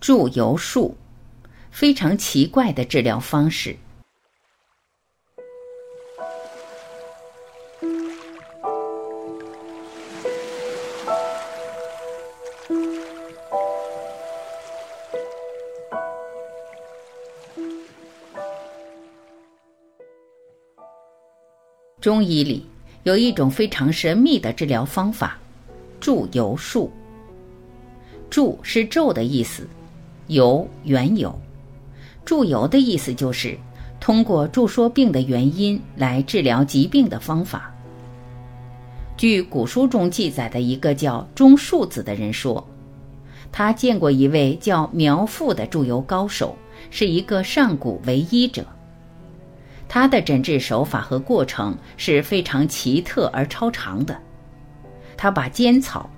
[0.00, 0.96] 祝由术，
[1.70, 3.76] 非常奇怪的治疗方式。
[22.00, 22.66] 中医里
[23.02, 25.38] 有一种非常神秘的治疗方法——
[26.00, 26.90] 祝由术。
[28.30, 29.68] 注是咒的意思，
[30.30, 31.38] 由缘由。
[32.24, 33.58] 祝由的意思就是
[33.98, 37.72] 通过注说病的原因来治疗疾病的方法。
[39.16, 42.66] 据古书中记载的一个叫钟树子的人说，
[43.52, 46.56] 他见过一位叫苗阜的祝由高手，
[46.90, 48.64] 是一个上古唯医者。
[49.88, 54.16] 他的诊治手法和过程是非常奇特而超常的。
[55.16, 56.08] 他把尖草，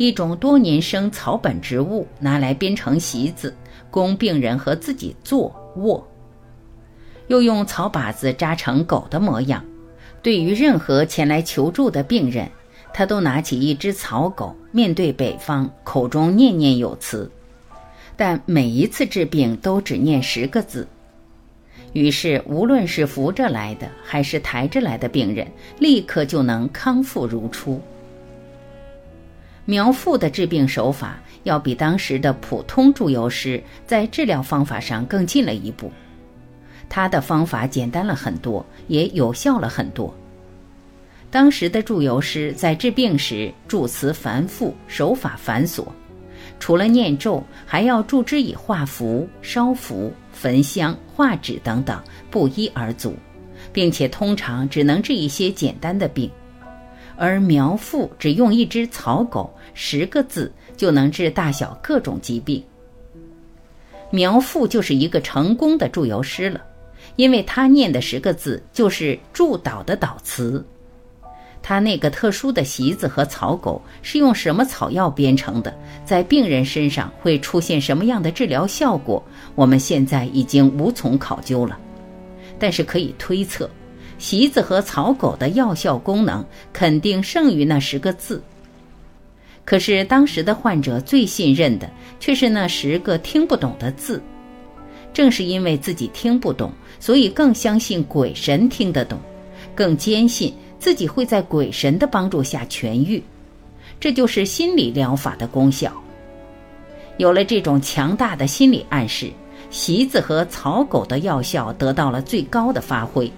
[0.00, 3.54] 一种多年生草本植物，拿来编成席子，
[3.90, 6.02] 供病人和自己坐卧；
[7.26, 9.62] 又用草把子扎成狗的模样。
[10.22, 12.48] 对于任何前来求助的病人，
[12.94, 17.30] 他都拿起一只草狗，面对北方，口中念念有词，
[18.16, 20.88] 但每一次治病都只念十个字。
[21.92, 25.46] 于是，无论是扶着来的还是抬着来的病人，
[25.78, 27.78] 立刻就能康复如初。
[29.64, 35.90] 苗阜的治病手法要比当时的普通祝由师在治疗方法上更进了一步，
[36.88, 40.12] 他的方法简单了很多，也有效了很多。
[41.30, 45.86] 当时的祝由师在治病时，祝词繁复，手法繁琐。
[46.58, 53.14] 除了念咒，还要助之以画符、烧符、焚香、画纸等等，不一而足，
[53.72, 56.30] 并且通常只能治一些简单的病。
[57.20, 62.64] 而苗阜只用一只草狗，十个字就能治大小各种疾病。
[64.10, 66.62] 苗阜就是一个成功的祝由师了，
[67.16, 70.64] 因为他念的十个字就是祝祷的祷词。
[71.60, 75.78] 他那个特殊的席子和草狗是用什么草药编成的？
[76.06, 79.22] 在病人身上会出现什么样的治疗效果？
[79.54, 81.78] 我们现在已经无从考究了，
[82.58, 83.68] 但是可以推测，
[84.20, 88.40] 席子和草狗的药效功能肯定胜于那十个字。
[89.64, 94.22] 可是当时的患者最信任的却是那十个听不懂的字，
[95.12, 96.70] 正是因为自己听不懂，
[97.00, 99.18] 所以更相信鬼神听得懂，
[99.74, 100.54] 更坚信。
[100.78, 103.22] 自己会在鬼神的帮助下痊愈，
[104.00, 105.92] 这就是心理疗法的功效。
[107.18, 109.30] 有了这种强大的心理暗示，
[109.70, 113.30] 席子和草狗的药效得到了最高的发挥。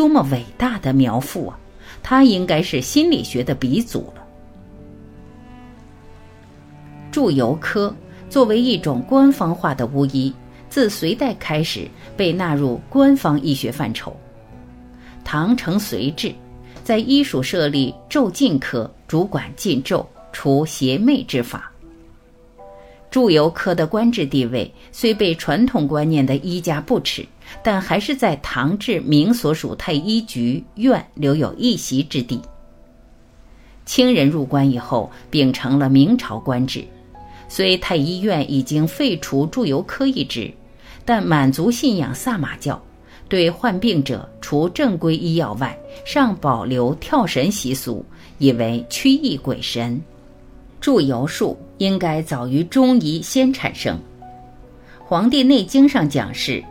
[0.00, 1.58] 多么伟大的苗阜啊！
[2.02, 4.24] 他应该是心理学的鼻祖了。
[7.12, 7.94] 祝由科
[8.30, 10.32] 作为一种官方化的巫医，
[10.70, 14.16] 自隋代开始被纳入官方医学范畴。
[15.22, 16.34] 唐承隋制，
[16.82, 21.70] 在医署设立咒禁科，主管禁咒、除邪魅之法。
[23.10, 27.26] 祝由科的官制地位虽被传统观念的医家不耻，
[27.62, 32.40] 但还是在唐至明所属太医局院留有一席之地。
[33.84, 36.84] 清人入关以后，秉承了明朝官制，
[37.48, 40.52] 虽太医院已经废除祝由科一职，
[41.04, 42.80] 但满族信仰萨满教。
[43.28, 48.04] 对患病者，除正规医药外，尚保留跳神习俗，
[48.38, 50.00] 以为驱疫鬼神。
[50.80, 53.96] 祝由术应该早于中医先产生，
[55.04, 56.64] 《黄帝内经》上讲是：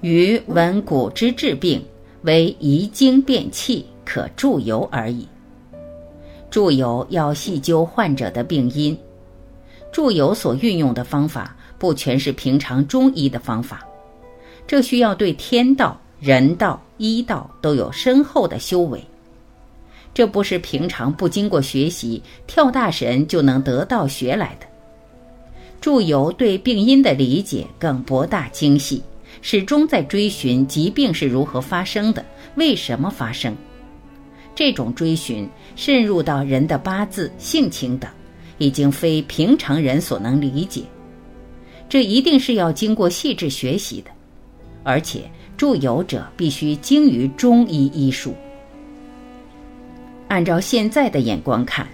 [0.00, 1.84] 余闻古之治病，
[2.22, 5.26] 为移经变气，可祝由而已。
[6.48, 8.96] 祝由要细究患者的病因，
[9.90, 13.84] 祝由所运用的方法，不全是平常中医的方法。
[14.68, 19.04] 这需要对天道、人道、医道都有深厚的修为，
[20.14, 24.66] 这不是平常不经过学习跳大神就能得到学来的。
[25.80, 29.02] 祝由对病因的理解更博大精细，
[29.40, 32.24] 始终在追寻疾病是如何发生的，
[32.56, 33.54] 为什么发生。
[34.54, 38.10] 这种追寻渗入到人的八字、性情等，
[38.58, 40.82] 已经非平常人所能理解。
[41.88, 44.10] 这一定是要经过细致学习的。
[44.82, 48.34] 而且，祝由者必须精于中医医术。
[50.28, 51.86] 按照现在的眼光看，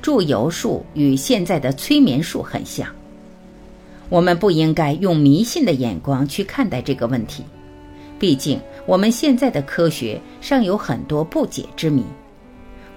[0.00, 2.86] 祝由术与现在的催眠术很像。
[4.08, 7.42] 我们不应该用迷信的眼光去看待这个问题，
[8.18, 12.04] 毕竟我们现在的科学尚有很多不解之谜。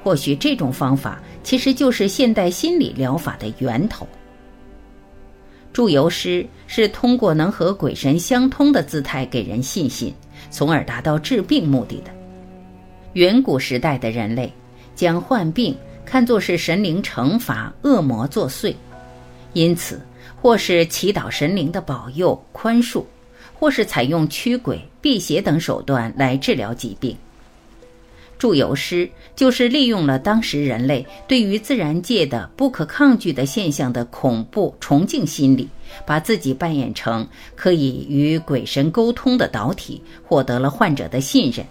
[0.03, 4.07] 或许这种方法其实就是现代心理疗法的源头。
[5.73, 10.13] 祝由师是通过能和鬼神相通的姿态给人信心，
[10.49, 12.11] 从而达到治病目的的。
[13.13, 14.51] 远古时代的人类
[14.95, 15.75] 将患病
[16.05, 18.73] 看作是神灵惩罚、恶魔作祟，
[19.53, 20.01] 因此
[20.41, 23.03] 或是祈祷神灵的保佑、宽恕，
[23.53, 27.15] 或是采用驱鬼、辟邪等手段来治疗疾病。
[28.37, 35.67] 祝由师就是利用了当时人类对于自然界的不可抗拒的现象的恐怖崇敬心理，
[36.05, 41.65] 把自己扮演成可以与鬼神沟通的导体，获得了患者的信任。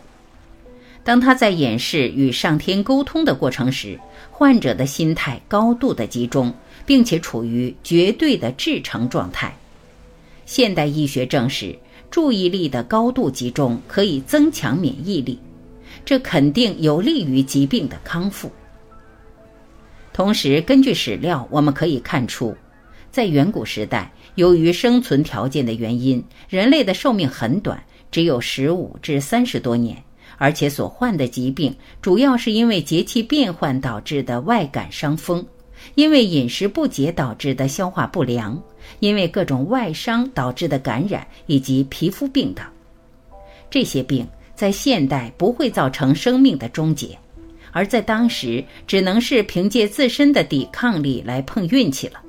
[1.02, 3.98] 当他在演示与上天沟通的过程时，
[4.30, 6.52] 患者的心态高度的集中，
[6.88, 9.54] 并且处于绝对的至诚状态。
[10.46, 11.78] 现代医学证实，
[12.10, 15.38] 注意力的高度集中可以增强免疫力。
[16.06, 18.50] 这肯定有利于疾病的康复。
[20.14, 22.56] 同时，根据史料，我们可以看出，
[23.10, 27.78] 在远古时代，由于生存条件的原因，人类的寿命很短，
[28.10, 30.02] 只有十五至三十多年，
[30.38, 35.46] 而且所患的疾病主要是因为节气变换导致的外感伤风，
[35.94, 38.60] 因为饮食不节导致的消化不良，
[39.00, 42.64] 因为各种外伤导致的感染以及皮肤病等，
[43.70, 44.26] 这些病。
[44.54, 47.16] 在现代不会造成生命的终结，
[47.70, 52.20] 而在当时只能是凭借自身的抵抗力来碰运气了。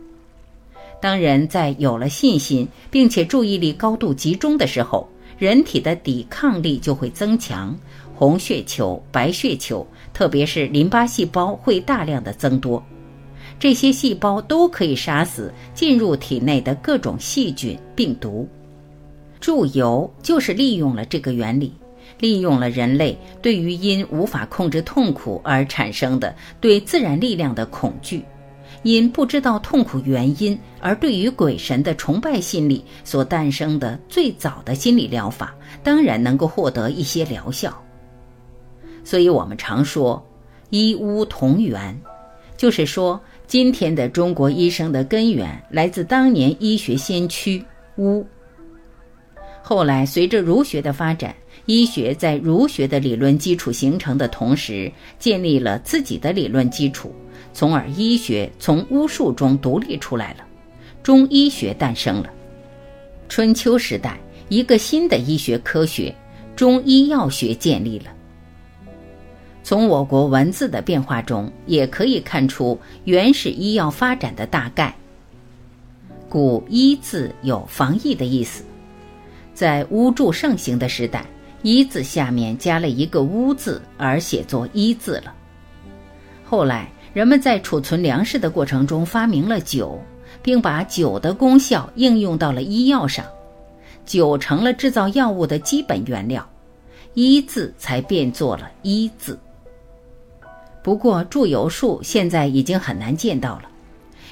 [1.02, 5.10] 当人在有了信心，并且注意力高度集中的时候，
[5.40, 7.76] 人体的抵抗力就会增强，
[8.14, 12.86] 红血球、白血球，特别是淋巴细胞会大量的增多，
[13.60, 18.48] 这些细胞都可以杀死进入体内的各种细菌、病毒。
[19.40, 21.74] 注油就是利用了这个原理。
[22.18, 28.26] 利用了人类对于因无法控制痛苦而产生的对自然力量的恐惧，
[28.84, 37.74] 因不知道痛苦原因而对于鬼神的崇拜心理所诞生的最早的心理疗法，当然能够获得一些疗效。
[39.06, 40.22] 所以，我们常说
[40.72, 41.98] “一巫同源”，
[42.58, 47.66] 就是说，今天的中国医生的根源来自当年医学先驱
[47.98, 48.24] 巫。
[49.64, 51.36] 后来，随着儒学的发展。
[51.66, 57.12] 医学在儒学的理论基础形成的同时，建立了自己的理论基础，
[57.52, 60.46] 从而医学从巫术中独立出来了，
[61.02, 62.30] 中医学诞生了。
[63.30, 64.20] 春秋时代，
[64.50, 66.14] 一个新的医学科学——
[66.56, 68.14] 中医药学建立了。
[69.70, 74.92] 从我国文字的变化中，也可以看出原始医药发展的大概。
[76.28, 78.64] 古“医”字有防疫的意思，
[79.54, 81.24] 在巫祝盛行的时代。
[81.62, 85.36] 医字下面加了一个巫字，而写作医字了。
[86.44, 90.02] 后来，人们在储存粮食的过程中发明了酒，
[90.42, 93.24] 并把酒的功效应用到了医药上，
[94.04, 96.44] 酒成了制造药物的基本原料，
[97.14, 99.38] 一字才变作了一字。
[100.82, 103.64] 不过，祝由术现在已经很难见到了。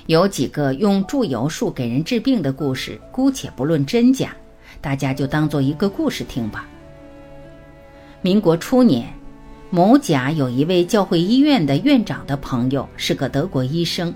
[0.05, 4.35] 有几个用祝由术给人治病的故事，姑且不论真假，
[4.79, 6.65] 大家就当做一个故事听吧。
[8.21, 9.13] 民国初年，
[9.69, 14.13] 某甲有一位教会医院的院长的朋友，是个德国医生。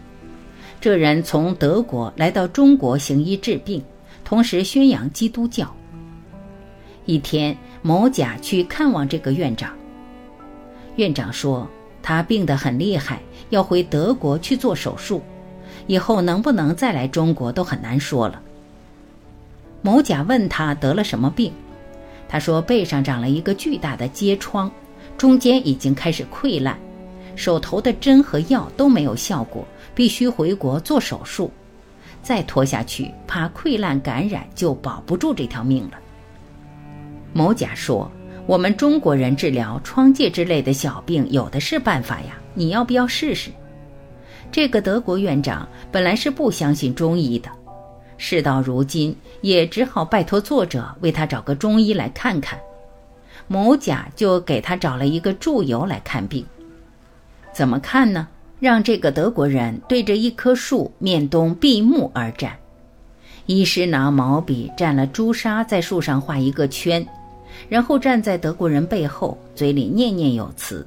[0.79, 3.83] 这人从德国来到中国行医治病，
[4.23, 5.69] 同时宣扬基督教。
[7.05, 9.73] 一天，某甲去看望这个院长。
[10.95, 11.69] 院长说
[12.03, 15.21] 他病得很厉害，要回德国去做手术，
[15.87, 18.41] 以后能不能再来中国都很难说了。
[19.81, 21.51] 某甲问他得了什么病。
[22.27, 24.71] 他说背上长了一个巨大的疖疮，
[25.17, 26.77] 中间已经开始溃烂，
[27.35, 31.51] 手头的针和药都没有效果，必须回国做手术。
[32.23, 35.99] 再拖下去，怕溃烂感染就保不住这条命了。
[37.33, 38.09] 某甲说
[38.47, 43.49] ：“我们中国人治疗疮疥之类的小病有的是办法呀，你要不要试试？”
[44.51, 47.49] 这个德国院长本来是不相信中医的。
[48.17, 52.59] 事到如今，也只好拜托作者为他找个中医来看看。
[53.47, 56.45] 某甲就给他找了一个祝由来看病。
[57.53, 58.27] 怎么看呢？
[58.59, 62.55] 让这个德国人对着一棵树面东闭目而站。
[63.47, 67.05] 医师拿毛笔蘸了朱砂，在树上画一个圈，
[67.69, 70.85] 然后站在德国人背后，嘴里念念有词，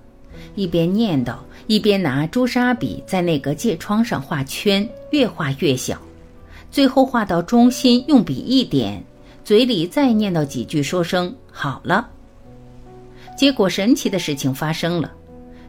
[0.55, 5.99] 一边念叨，一边拿朱砂笔在那个疥疮上画圈，越画越小。
[6.71, 9.03] 最后画到中心，用笔一点，
[9.45, 12.09] 嘴里再念叨几句，说声好了。
[13.37, 15.13] 结果神奇的事情发生了，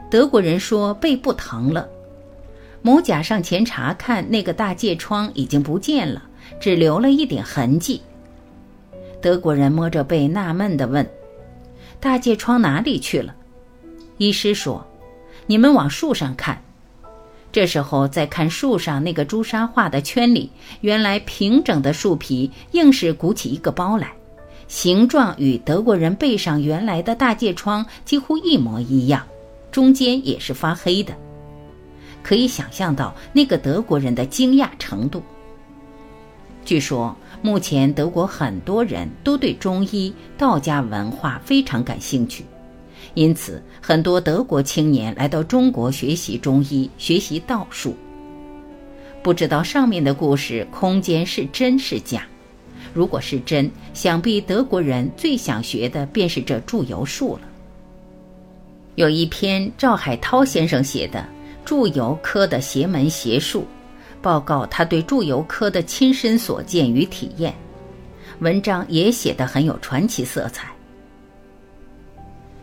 [0.09, 1.87] 德国人说背不疼了。
[2.81, 6.23] 某甲上前查看，那个大疥疮已经不见了，
[6.59, 8.01] 只留了一点痕迹。
[9.25, 11.03] 德国人摸着背，纳闷地问
[11.99, 13.33] ：“大疥疮哪里去了？”
[14.19, 14.85] 医师说
[15.47, 16.61] ：“你们往树上看。”
[17.51, 20.51] 这时候再看树上那个朱砂画的圈里，
[20.81, 24.13] 原来平整的树皮硬是鼓起一个包来，
[24.67, 29.25] 形状与德国人背上原来的大疥疮几乎一模一样，
[29.71, 31.11] 中间也是发黑的。
[32.21, 35.23] 可以想象到那个德国人的惊讶程度。
[36.63, 42.43] 据说，目前德国很多人都对中医、道家文化非常感兴趣。
[43.13, 47.95] 因此，很多德国青年来到中国学习中医、学习道术。
[49.23, 52.27] 不知道上面的故事空间是真是假？
[52.93, 57.41] 如果是真，想必德国人最想学的便是这祝由术了。
[58.95, 61.19] 有一篇赵海涛先生写的
[61.65, 63.61] 《祝由科的邪门邪术》，
[64.25, 67.53] 报告他对祝由科的亲身所见与体验。
[68.39, 70.67] 文章也写得很有传奇色彩。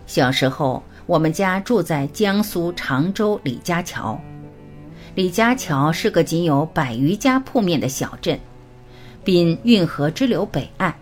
[0.04, 4.21] 小时候，我们家住在江苏常州李家桥。
[5.14, 8.37] 李家桥是个仅有百余家铺面的小镇，
[9.23, 10.92] 滨运河支流北岸。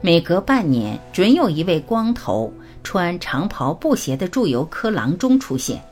[0.00, 2.52] 每隔半年，准有一位光头、
[2.84, 5.82] 穿长袍布鞋的祝由科郎中出现。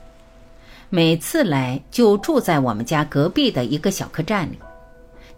[0.91, 4.57] 每次来，就住在我们家隔壁的一个小客栈里。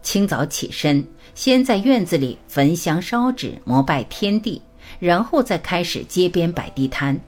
[0.01, 1.03] 清早起身，
[1.35, 4.61] 先在院子里焚香烧纸，膜拜天地。
[4.99, 7.19] 然后再开始街边摆地摊，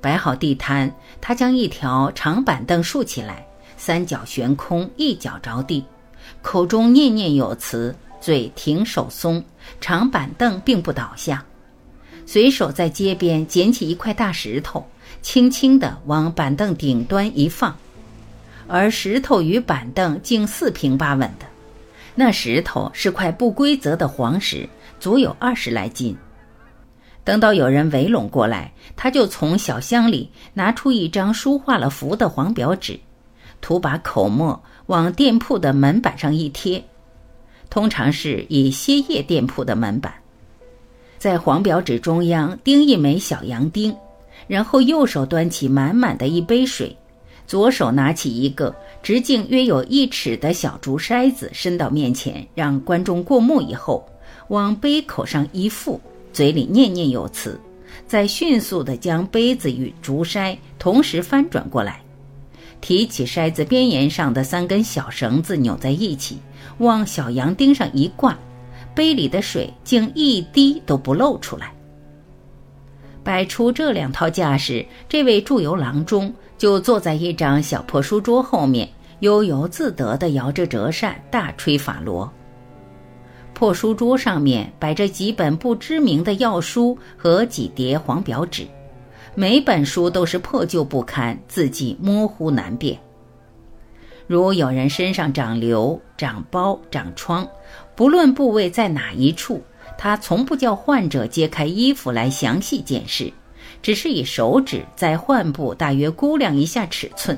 [0.00, 5.84] 摆好地摊，他将一条长板凳竖起来，三脚悬空，一脚着地，
[6.42, 9.42] 口中念念有词，嘴停手松，
[9.80, 11.44] 长板凳并不倒下。
[12.26, 14.86] 随手在街边捡起一块大石头，
[15.22, 17.76] 轻轻地往板凳顶端一放，
[18.66, 21.46] 而石头与板凳竟四平八稳的。
[22.14, 26.16] 那石头是块不规则的黄石，足有二十来斤。
[27.24, 32.98] 等到有人围拢过来，他就从小箱里拿出一张书画了符的黄表纸，
[33.60, 36.82] 涂把口墨往店铺的门板上一贴，
[37.68, 40.14] 通常是以歇业店铺的门板，
[41.18, 43.94] 在黄表纸中央钉一枚小洋钉，
[44.46, 46.96] 然后右手端起满满的一杯水，
[47.46, 54.06] 左手拿起一个直径约有一尺的小竹筛子，伸到面前，让观众过目以后，
[54.48, 56.00] 往杯口上一附。
[56.30, 57.58] 嘴里念念有词，
[58.06, 62.00] 再迅速地将杯子与竹筛同时翻转过来，
[62.80, 66.38] 提起筛子边沿上的三根小绳子扭在一起，
[66.78, 68.38] 往小洋钉上一挂，
[68.94, 71.72] 杯里的水竟一滴都不漏出来。
[73.28, 78.88] 摆出这两套架势，这位祝由郎中就坐在一张小破书桌后面，
[79.20, 82.32] 悠游自得地摇着折扇，大吹法螺。
[83.52, 88.66] 破书桌上面摆着几本不知名的药书和几叠黄表纸，
[89.34, 92.98] 每本书都是破旧不堪，字迹模糊难辨。
[94.26, 97.46] 如有人身上长瘤、长包、长疮，
[97.94, 99.62] 不论部位在哪一处，
[99.98, 103.32] 他从不叫患者揭开衣服来详细检视，
[103.82, 107.36] 只是以手指在患部大约估量一下尺寸，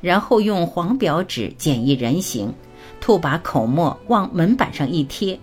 [0.00, 2.52] 然后用黄表纸剪一人形，
[3.00, 5.38] 吐把口沫往门板上一贴。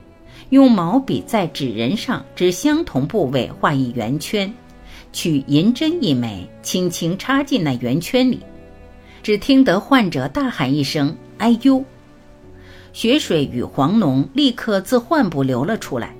[0.50, 4.54] 用毛笔在纸人上指相同部位画一圆圈，
[5.14, 8.42] 取银针一枚，轻轻插进那圆圈里。
[9.24, 11.84] 只听得患者大喊一声“哎呦”，
[12.94, 16.14] 血水与黄脓立刻自患部流了出来。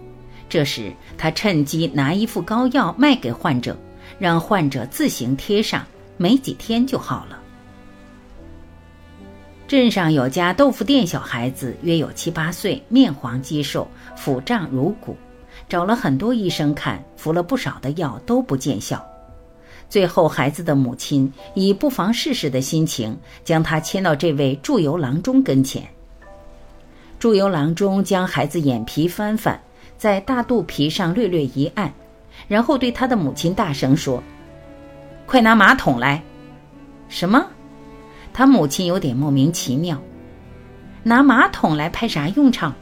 [0.50, 3.78] 这时他趁机拿一副膏药卖给患者，
[4.18, 5.86] 让患者自行贴上，
[6.16, 7.40] 没几天就好了。
[9.68, 13.86] 镇上有家豆腐店，小孩子约有七八岁，面黄肌瘦，
[14.16, 15.18] 腹胀如鼓，
[15.68, 19.06] 找了很多医生看，服了不少的药都不见效。
[19.90, 25.86] 最后，孩子的母亲以不妨试试的心情，将他牵到这位祝由郎中跟前。
[27.20, 29.60] 祝由郎中将孩子眼皮翻翻，
[29.98, 31.92] 在大肚皮上略略一按，
[32.48, 34.22] 然后对他的母亲大声说
[35.26, 36.22] ：“快拿马桶来！”
[37.10, 37.46] 什么？
[38.34, 40.00] 他母亲有点莫名其妙，
[41.02, 42.76] 拿马桶来派啥用场？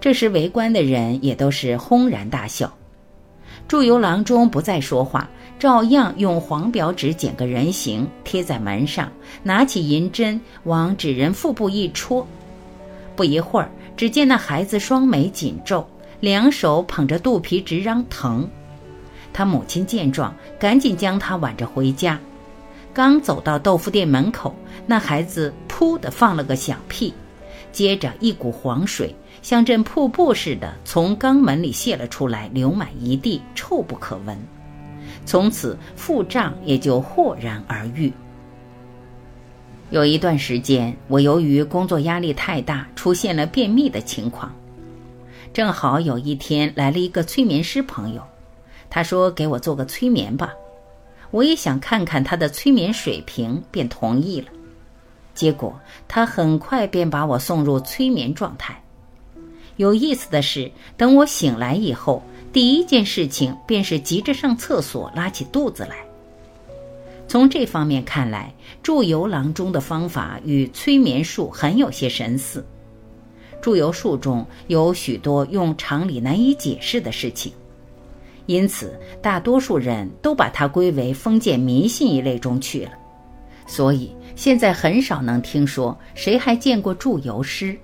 [0.00, 2.72] 这时围观的人也都是轰然大笑。
[3.66, 9.12] 祝由郎中不再说话，照样用黄表纸剪个人形贴在门上，
[9.42, 12.26] 拿起银针往纸人腹部一戳。
[13.14, 15.86] 不一会儿，只见那孩子双眉紧皱，
[16.20, 18.48] 两手捧着肚皮直嚷疼。
[19.32, 22.18] 他母亲见状，赶紧将他挽着回家。
[22.92, 24.54] 刚走到豆腐店门口，
[24.86, 27.14] 那孩子噗的放了个响屁，
[27.70, 34.36] 接着一股黄水像阵瀑布似的从肛门里泄了出来，流满一地，臭不可闻。
[35.24, 38.12] 从此腹胀也就豁然而愈。
[39.90, 44.52] 有一段时间，我由于工作压力太大，出现了便秘的情况。
[45.58, 48.22] 正好有一天来了一个催眠师朋友，
[48.88, 50.54] 他说给我做个催眠吧。
[51.32, 54.46] 我也想看看他的催眠水平，便同意了。
[55.34, 58.80] 结果他很快便把我送入催眠状态。
[59.78, 62.22] 有意思的是，等我醒来以后，
[62.52, 65.96] 第一件事情便是急着上厕所，拉起肚子来。
[67.26, 72.64] 从这方面看来，祝由郎中的方法与催眠术很有些神似。
[73.60, 77.52] 祝由术中有许多用常理难以解释的事情。
[78.46, 82.92] 因此，大多数人都把它归为封建迷信一类中去了。
[83.66, 87.76] 所以，现在很少能听说谁还见过祝由师。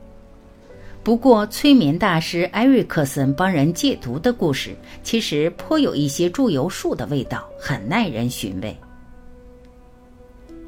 [1.02, 8.74] 不过，催眠大师艾瑞克森帮人戒毒的故事，其实颇有一些祝由术的味道，很耐人寻味。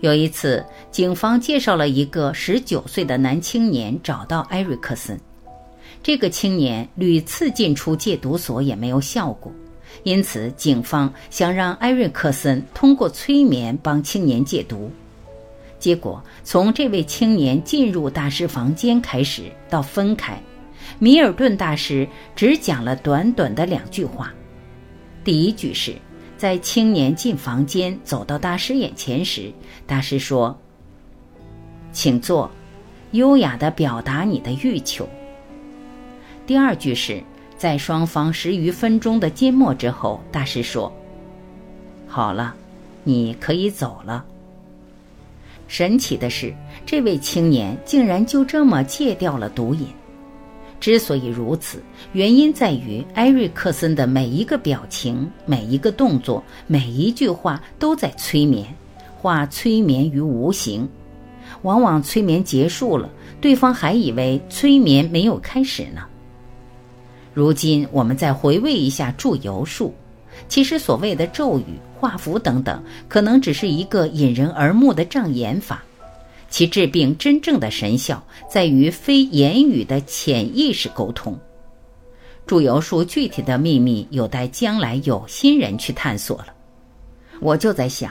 [0.00, 5.18] 有一次，警方介绍了一个十九岁的男青年找到艾瑞克森。
[6.02, 9.50] 这个青年屡次进出戒毒所也没有效果。
[10.02, 14.90] 因此，警方想让艾瑞克森通过催眠帮青年戒毒。
[15.78, 20.38] 结果，从这位青年进入大师房间开始到分开，
[20.98, 24.32] 米尔顿大师只讲了短短的两句话。
[25.24, 25.94] 第一句是，
[26.36, 29.52] 在青年进房间走到大师眼前时，
[29.86, 30.58] 大师说
[31.92, 32.50] ：“请坐，
[33.12, 35.08] 优雅地表达你的欲求。”
[36.46, 37.22] 第二句是。
[37.58, 40.92] 在双方十余分钟的缄默之后，大师说
[42.06, 42.54] ：“好了，
[43.02, 44.22] 你可以走了。”
[45.66, 49.86] 神奇的是，这位青年竟然就这么戒掉了毒瘾。
[50.78, 58.66] 之所以如此，原因在于埃瑞克森的每一个表情、每一个动作、每一句话都在催眠，
[59.16, 60.88] 化催眠于无形。
[61.62, 63.08] 往往催眠结束了，
[63.40, 66.02] 对方还以为催眠没有开始呢。
[67.32, 69.94] 如今我们再回味一下祝由术，
[70.48, 71.64] 其实所谓的咒语、
[71.98, 75.82] 画符等等，可能只是一个引人耳目的障眼法，
[76.56, 81.38] 其治病真正的神效在于非言语的潜意识沟通。
[82.46, 86.46] 祝由术具体的秘密有待将来有心人去探索了。
[87.40, 88.10] 我就在想，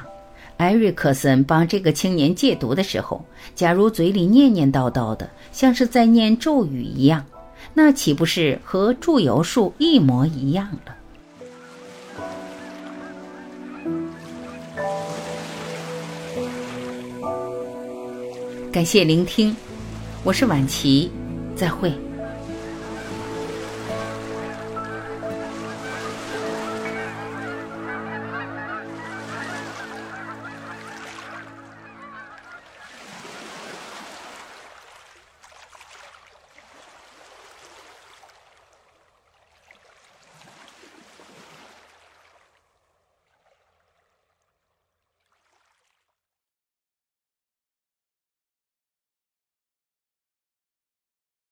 [0.57, 7.25] 艾瑞克森帮这个青年戒毒的时候，假如嘴里念念叨叨的，像是在念咒语一样。
[7.73, 10.95] 那岂不是和祝由术一模一样了？
[18.75, 19.55] 感谢聆听，
[20.21, 21.09] 我是晚琪，
[21.55, 21.93] 再会。